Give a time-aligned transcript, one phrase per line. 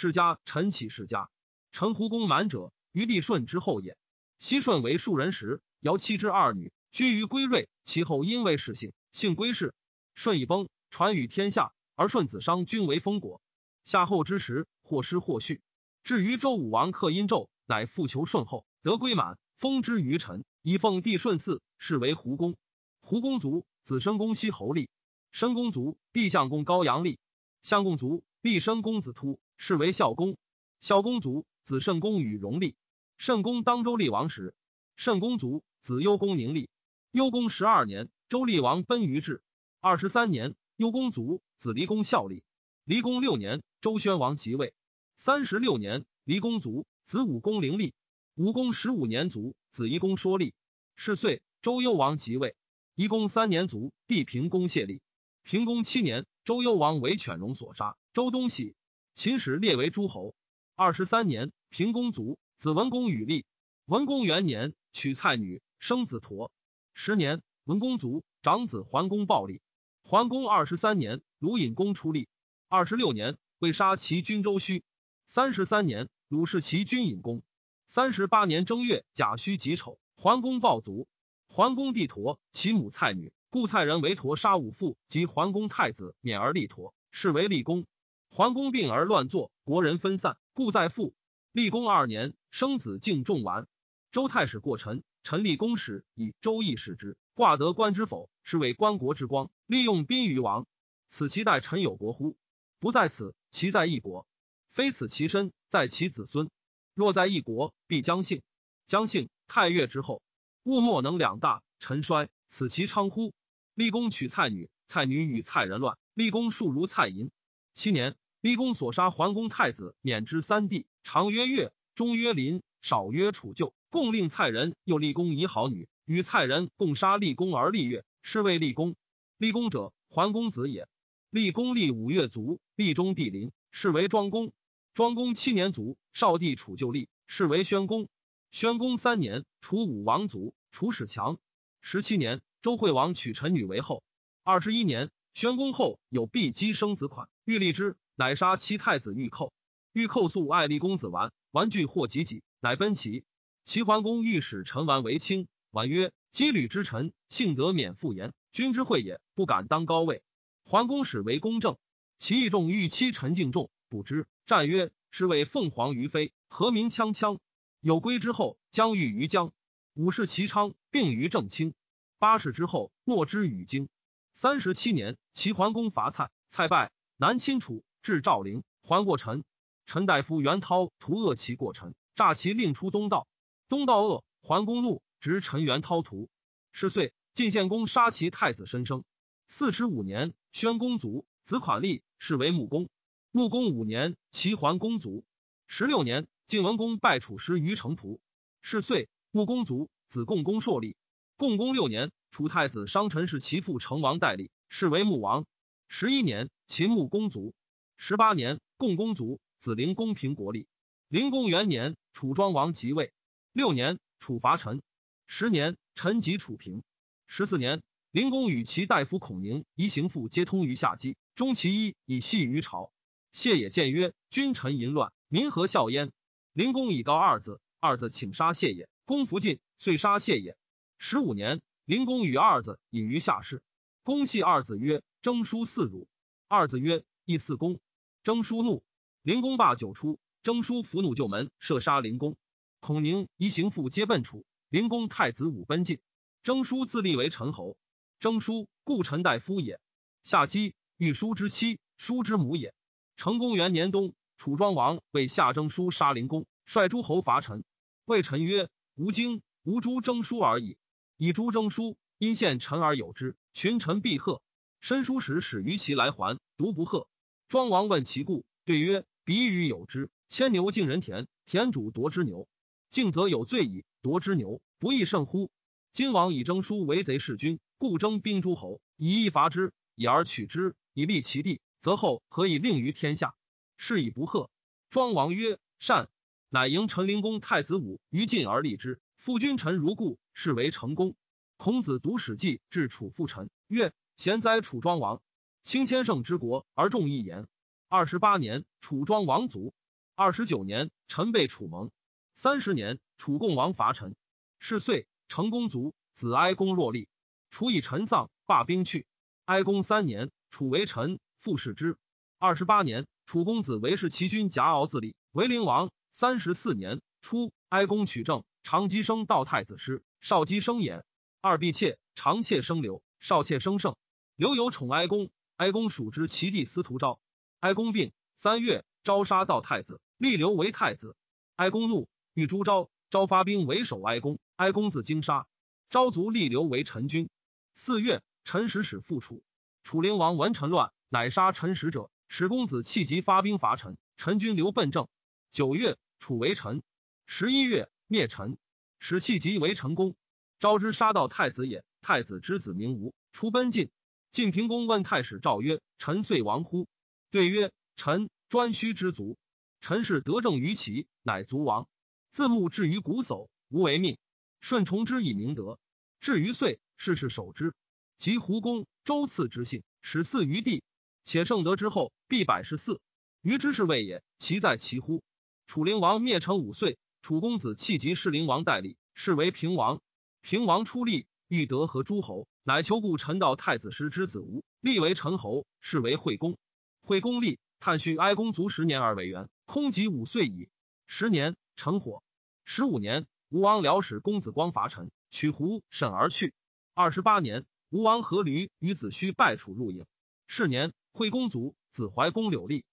[0.00, 1.28] 世家陈启世家。
[1.72, 3.98] 陈胡公满者，于帝舜之后也。
[4.38, 9.74] 西舜为庶人时，尧妻之二女居于归瑞，其后因为氏姓，姓归氏。
[10.14, 13.42] 舜已崩，传与天下，而顺子商均为封国。
[13.84, 15.60] 夏后之时，或失或续。
[16.02, 22.56] 至于周武王克殷纣，乃复求舜后，得归满，封之于臣，以奉帝舜嗣，是为胡公。
[23.02, 24.88] 胡公族，子申公西侯立，
[25.30, 27.18] 申公族，弟相公高阳立，
[27.60, 30.38] 相公族，立申公子突，是为孝公。
[30.80, 32.76] 孝公卒，子慎公与荣立。
[33.18, 34.54] 慎公当周厉王时，
[34.96, 36.70] 慎公卒，子幽公宁立。
[37.10, 39.42] 幽公十二年，周厉王奔于至。
[39.78, 42.42] 二十三年，幽公卒，子离公孝立。
[42.84, 44.72] 离公六年，周宣王即位。
[45.18, 47.92] 三十六年，离公卒，子武公陵立。
[48.36, 50.54] 武公十五年卒，子夷公说立。
[50.96, 52.56] 是岁，周幽王即位。
[52.94, 55.02] 夷公三年卒，弟平公谢立。
[55.42, 57.98] 平公七年，周幽王为犬戎所杀。
[58.14, 58.74] 周东喜，
[59.14, 60.34] 秦始列为诸侯。
[60.76, 63.44] 二十三年，平公卒，子文公与立。
[63.86, 66.50] 文公元年，娶蔡女，生子佗。
[66.94, 69.60] 十年，文公卒，长子桓公暴立。
[70.02, 72.28] 桓公二十三年，鲁隐公出立。
[72.68, 74.84] 二十六年，为杀其君周须。
[75.26, 77.42] 三十三年，鲁氏其君隐公。
[77.86, 81.08] 三十八年正月，甲戌己丑，桓公暴卒。
[81.48, 87.86] 桓公弟佗，其母蔡女，故蔡人为佗杀五父及桓公太子，免而立佗，是为立公。
[88.32, 91.14] 桓公病而乱作，国人分散，故在父。
[91.50, 93.66] 立公二年，生子敬仲完。
[94.12, 99.50] 周太史过陈，陈立公时以周易视之，挂得官之否，是为官国之光。
[99.66, 100.68] 利用宾于王，
[101.08, 102.36] 此其代陈有国乎？
[102.78, 104.28] 不在此，其在一国。
[104.70, 106.50] 非此其身，在其子孙。
[106.94, 108.42] 若在一国，必将幸。
[108.86, 110.22] 将幸，太岳之后，
[110.62, 113.34] 物莫能两大，臣衰，此其昌乎？
[113.74, 117.32] 立公娶蔡女，蔡女与蔡人乱，立公数如蔡寅。
[117.80, 128.96] 七年，立公所杀桓公太子，免之三弟，长曰月，中曰林，少曰楚旧，共令蔡人又立公以好女，与蔡人共杀立公而立月，是谓立公。
[129.38, 130.88] 立公者，桓公子也。
[131.30, 134.52] 立公立五岳卒，立中帝林，是为庄公。
[134.92, 138.10] 庄公七年卒，少帝楚就立，是为宣公。
[138.50, 141.38] 宣公三年，楚武王卒，楚始强。
[141.80, 144.02] 十七年，周惠王娶臣女为后。
[144.44, 149.52] 二十一年，宣公后有必姬生子款，欲立之，乃杀其太子欲寇。
[149.92, 153.24] 欲寇素爱立公子完，完惧祸及己，乃奔齐。
[153.64, 160.22] 齐桓公欲使陈完为卿，婉曰：“羁旅之臣，幸得免复言，君之惠也，不敢当高位。”
[160.62, 161.76] 桓公使为公正，
[162.18, 164.28] 其义重欲欺陈敬重，不知。
[164.46, 167.40] 战曰：“是谓凤凰于飞，何鸣锵锵？
[167.80, 169.52] 有归之后，将遇于江。
[169.94, 171.74] 五世齐昌病于正清。
[172.20, 173.88] 八世之后，莫之与京。
[174.34, 179.44] 三十七年，齐桓公伐蔡，蔡败，南侵楚，至赵陵，还过陈。
[179.84, 183.28] 陈大夫袁涛图恶其过陈，诈其令出东道。
[183.68, 186.30] 东道恶，桓公怒，执陈元涛图。
[186.72, 189.04] 是岁，晋献公杀其太子申生。
[189.48, 192.88] 四十五年，宣公卒，子款立，是为穆公。
[193.32, 195.22] 穆公五年，齐桓公卒。
[195.66, 198.18] 十六年，晋文公败楚师于城濮。
[198.62, 200.96] 是岁，穆公卒，子共公硕立。
[201.36, 205.44] 共公六年，楚太子商臣是其父成王代立，是为穆王。
[205.92, 207.52] 十一年，秦穆公卒。
[207.96, 210.68] 十八年，共公卒，子灵公平国立。
[211.08, 213.12] 灵公元年，楚庄王即位。
[213.52, 214.82] 六年，楚伐陈。
[215.26, 216.84] 十年，陈及楚平。
[217.26, 222.92] 十四年，灵公与其大夫孔宁、夷行父皆通于下姬，终其一以系于朝。
[223.32, 226.12] 谢也谏曰：“君臣淫乱，民何效焉？”
[226.54, 228.88] 灵公以告二子，二子请杀谢也。
[229.04, 230.56] 公弗进，遂杀谢也。
[230.98, 233.60] 十五年，灵公与二子隐于下室。
[234.04, 236.08] 公系二子曰：“征书四辱。”
[236.48, 237.80] 二子曰：“亦四公。”
[238.24, 238.82] 征书怒，
[239.22, 240.18] 灵公罢酒出。
[240.42, 242.36] 征书伏弩，就门射杀灵公。
[242.80, 244.44] 孔宁、夷行父皆奔楚。
[244.70, 246.00] 灵公太子武奔进。
[246.42, 247.76] 征书自立为陈侯。
[248.18, 249.80] 征书，故陈大夫也。
[250.22, 252.74] 夏姬，欲叔之妻，叔之母也。
[253.16, 257.64] 成公元年冬，楚庄王为夏征书杀灵公，率诸侯伐陈。
[258.06, 260.78] 谓臣曰：“吾经无诸征书而已。
[261.18, 264.40] 以诸征书，因献臣而有之，群臣必贺。
[264.80, 267.06] 申叔时使于其来还，独不贺。”
[267.48, 270.10] 庄王问其故，对曰：“比与有之。
[270.28, 272.48] 牵牛进人田，田主夺之牛，
[272.88, 273.84] 敬则有罪矣。
[274.02, 275.50] 夺之牛，不亦甚乎？
[275.92, 283.34] 今王以征书为贼弑君，故征兵诸侯，以义伐之，以而取之，以立其地。”则后何以令于天下？
[283.76, 284.50] 是以不贺。
[284.90, 286.08] 庄王曰：“善。”
[286.52, 289.00] 乃迎陈灵公太子武于晋而立之。
[289.16, 291.14] 父君臣如故，是为成功。
[291.56, 295.22] 孔子读《史记》，至楚父臣曰：“贤哉，楚庄王！
[295.62, 297.48] 轻千乘之国而重一言。”
[297.88, 299.72] 二十八年，楚庄王卒。
[300.14, 301.90] 二十九年，陈被楚盟。
[302.34, 304.14] 三十年，楚共王伐陈。
[304.58, 307.08] 是岁，成公卒，子哀公若立。
[307.48, 309.06] 楚以陈丧，罢兵去。
[309.46, 311.96] 哀公三年，楚为臣，复视之。
[312.38, 315.90] 二十八年，楚公子为是齐军夹敖自立，为灵王。
[316.12, 321.04] 三十四年初，哀公取政，长姬生道太子师，少姬生衍。
[321.40, 323.96] 二婢妾，长妾生刘，少妾生胜。
[324.40, 327.20] 刘有宠哀公，哀公属之其弟司徒昭。
[327.58, 331.14] 哀公病，三月，昭杀道太子，立刘为太子。
[331.56, 334.02] 哀公怒，欲诛昭，昭发兵为首。
[334.02, 335.46] 哀公，哀公自京杀。
[335.90, 337.28] 昭卒，立刘为陈君。
[337.74, 339.42] 四月，陈使使复楚。
[339.82, 342.10] 楚灵王闻陈乱，乃杀陈使者。
[342.26, 343.98] 使公子弃疾发兵伐陈。
[344.16, 345.06] 陈军留奔郑。
[345.52, 346.82] 九月，楚为陈。
[347.26, 348.56] 十一月，灭陈。
[349.00, 350.16] 使弃疾为陈公。
[350.58, 351.84] 昭之杀道太子也。
[352.00, 353.90] 太子之子名吴，出奔晋。
[354.30, 356.86] 晋平公问太史赵曰：“臣遂亡乎？”
[357.32, 359.36] 对曰：“臣专须之卒。
[359.80, 361.88] 臣氏得政于齐，乃卒亡。
[362.30, 364.18] 自牧至于古叟，无为命。
[364.60, 365.80] 顺从之以明德。
[366.20, 367.74] 至于岁，事事守之。
[368.18, 370.84] 及胡公、周次之信，始祀于地。
[371.24, 373.00] 且圣德之后，必百十四。
[373.42, 375.24] 于之是谓也，其在其乎？
[375.66, 380.00] 楚灵王灭陈五岁，楚公子弃疾弑灵王代立，是为平王。
[380.40, 386.56] 平王出力，欲得和诸侯，乃求故陈道太子师之子吴，立为陈侯，是为惠公。
[387.02, 390.68] 惠公立，探须哀公卒十年而为元，空及五岁矣。
[391.08, 392.22] 十年，成火。
[392.64, 396.54] 十五年，吴王辽使公子光伐陈，取胡沈而去。
[396.94, 400.04] 二十八年，吴王阖闾与子胥败楚入郢。
[400.46, 402.84] 是年，惠公卒，子怀公柳立。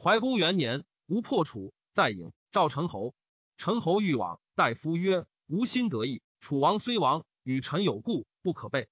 [0.00, 3.14] 怀公元年，吴破楚，在郢，赵陈侯。
[3.58, 6.22] 陈侯欲往，大夫曰：“吾心得意。
[6.40, 8.88] 楚王虽亡，与臣有故，不可备。”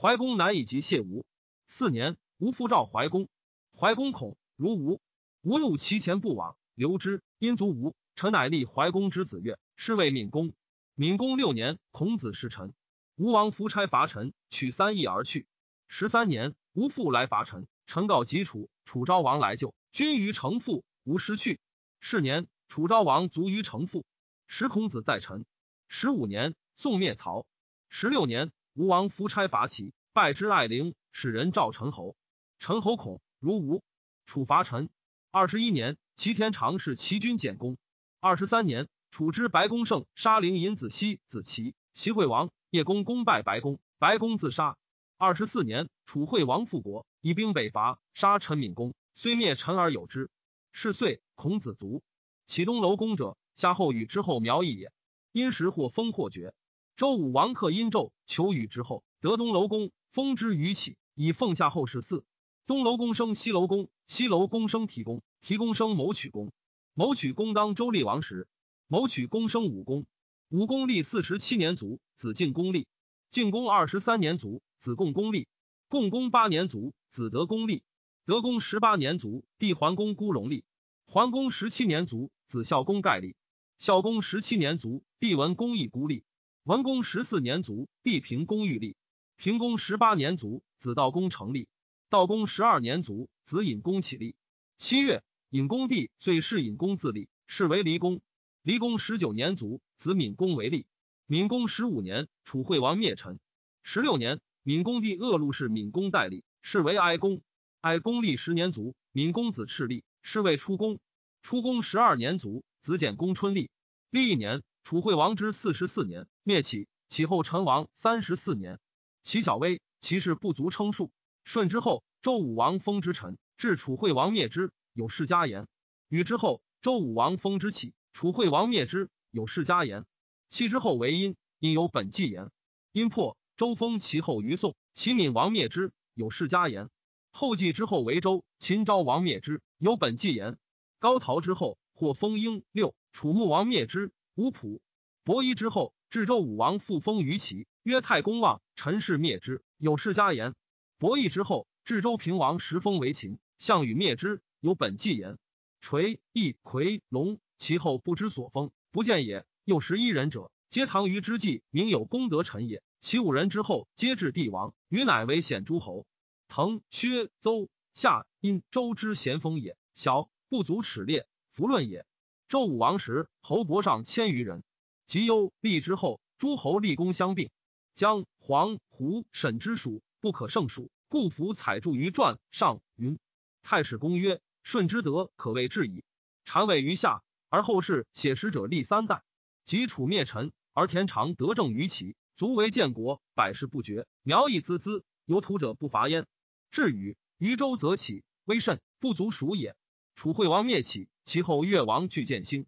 [0.00, 1.26] 怀公难以及谢吴。
[1.66, 3.28] 四年，吴复召怀公。
[3.76, 5.00] 怀公恐，如吴。
[5.42, 7.20] 吴怒其前不往，留之。
[7.40, 10.52] 因卒吴，臣乃立怀公之子曰，是谓闵公。
[10.94, 12.74] 闵公六年，孔子弑臣。
[13.16, 15.48] 吴王夫差伐陈，取三邑而去。
[15.88, 21.58] 十三年，吴复来伐陈，陈告及楚，楚昭王来救，君于城父，吴失去。
[21.98, 24.04] 是年，楚昭王卒于城父。
[24.46, 25.44] 时孔子在陈。
[25.88, 27.46] 十五年，宋灭曹。
[27.88, 32.14] 十六年，吴王夫差伐齐，败之爱陵，使人召陈侯。
[32.60, 33.20] 陈侯恐。
[33.40, 33.82] 如吴，
[34.24, 34.88] 楚伐陈。
[35.32, 37.76] 二十一年，齐田常侍齐军简公。
[38.20, 44.78] 二十三年，楚之白公胜杀陵尹子西子齐，齐惠王叶公攻败白公，白公自杀。
[45.16, 50.30] 二十四年，楚惠王复国，以兵北伐，杀陈闵公，虽灭陈而有之。
[50.70, 52.04] 是岁，孔子卒。
[52.46, 54.92] 启东楼公者，夏后禹之后苗裔也。
[55.32, 56.54] 因时或封或爵。
[56.94, 62.22] 周武王克殷纣，求雨之后，得东楼公，封之于启，以奉夏后氏嗣。
[62.66, 66.52] 东楼公生西楼公，西楼公生提公，提公生谋取公，
[66.92, 68.46] 谋取公当周厉王时，
[68.86, 70.04] 谋取公生武公，
[70.50, 72.86] 武公立四十七年卒，子晋公立，
[73.30, 75.48] 晋公二十三年卒，子贡公立，
[75.88, 77.82] 共公八年卒，子德公立，
[78.26, 80.64] 德公十八年卒，弟桓公孤荣立，
[81.06, 83.36] 桓公十七年卒，子孝公盖立，
[83.78, 86.24] 孝公十七年卒，弟文公义孤立，
[86.68, 88.94] 文公十四年卒，弟平公欲立，
[89.38, 91.66] 平公十八年卒，子道公成立。
[92.10, 94.36] 道公十二年卒，子尹公起立。
[94.76, 98.20] 七月，尹公弟遂弑尹公自立，是为离公。
[98.60, 100.84] 离公十九年卒，子闵公为立。
[101.26, 103.40] 闵公十五年，楚惠王灭陈。
[103.82, 107.40] 十六年，闵公弟恶禄氏闵公代立，是为哀公。
[107.80, 111.00] 哀公立十年卒，闵公子赤立，是为出公。
[111.40, 113.70] 出公十二年卒，子简公春立。
[114.10, 116.88] 立一年，楚惠王之四十四年，灭启。
[117.08, 118.80] 启后陈王三十四年，
[119.22, 121.12] 齐小微，其事不足称数。
[121.44, 125.68] 顺之后，周武王封之臣，至楚惠王灭之，有世家言。
[126.08, 130.06] 禹之后，周武王封之启，楚惠王灭之，有世家言。
[130.48, 132.50] 弃之后为殷，殷有本纪言。
[132.92, 136.88] 殷破，周封其后于宋，齐闵王灭之，有世家言。
[137.30, 140.56] 后继之后为周，秦昭王灭之，有本纪言。
[140.98, 144.78] 高陶之后，或封婴六，楚穆王灭之，无仆。
[145.24, 150.54] 伯夷之后，至周武王复封于齐，曰太公望，陈氏灭之，有世家言。
[150.96, 155.38] 伯夷之后，至周平王时封为秦，项羽灭之，有本纪言。
[155.80, 159.44] 垂、翼、夔、龙，其后不知所封，不见也。
[159.64, 162.80] 又十一人者，皆唐虞之际，名有功德臣也。
[163.00, 166.06] 其五人之后，皆至帝王，余乃为显诸侯。
[166.46, 172.06] 滕、薛、邹、夏、殷、周之咸丰也，小不足齿列，弗论也。
[172.48, 174.64] 周武王时，侯伯上千余人。
[175.04, 177.50] 及忧立之后，诸侯立功相并，
[177.92, 180.02] 将、黄、胡、沈之属。
[180.20, 183.18] 不可胜数，故服采注于传上云。
[183.62, 186.02] 太史公曰：“舜之德，可谓至矣。
[186.44, 189.22] 禅位于下，而后世写实者立三代。
[189.64, 196.26] 及楚灭陈，而田常得政于齐，足为建国，百世不绝，苗裔孜孜，有土者不伐焉。
[196.70, 199.76] 至于渝州则起，威甚，不足数也。
[200.16, 202.64] 楚惠王灭齐，其后越王俱建兴。